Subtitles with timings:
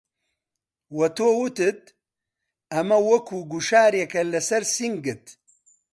[0.97, 1.81] وە تۆ وتت
[2.73, 5.23] ئەمە وەکوو گوشارێکه لەسەر سنگت